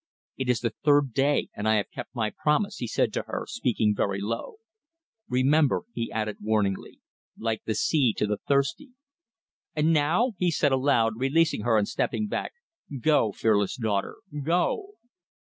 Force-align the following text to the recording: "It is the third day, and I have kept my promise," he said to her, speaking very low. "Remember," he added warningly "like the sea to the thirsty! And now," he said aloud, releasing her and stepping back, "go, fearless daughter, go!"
"It 0.35 0.49
is 0.49 0.61
the 0.61 0.73
third 0.83 1.13
day, 1.13 1.49
and 1.55 1.67
I 1.69 1.75
have 1.75 1.91
kept 1.91 2.15
my 2.15 2.31
promise," 2.31 2.77
he 2.77 2.87
said 2.87 3.13
to 3.13 3.21
her, 3.27 3.45
speaking 3.47 3.93
very 3.95 4.19
low. 4.19 4.55
"Remember," 5.29 5.83
he 5.93 6.11
added 6.11 6.37
warningly 6.41 7.01
"like 7.37 7.65
the 7.65 7.75
sea 7.75 8.11
to 8.17 8.25
the 8.25 8.37
thirsty! 8.47 8.93
And 9.75 9.93
now," 9.93 10.31
he 10.39 10.49
said 10.49 10.71
aloud, 10.71 11.13
releasing 11.19 11.61
her 11.61 11.77
and 11.77 11.87
stepping 11.87 12.25
back, 12.25 12.53
"go, 12.99 13.31
fearless 13.31 13.75
daughter, 13.75 14.17
go!" 14.41 14.93